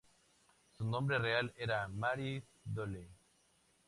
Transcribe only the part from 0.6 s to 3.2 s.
Su nombre real era Mary Dooley.